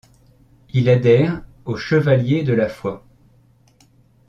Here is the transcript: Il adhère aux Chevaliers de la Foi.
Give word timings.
Il 0.73 0.89
adhère 0.89 1.43
aux 1.65 1.75
Chevaliers 1.75 2.41
de 2.41 2.53
la 2.53 2.69
Foi. 2.69 3.05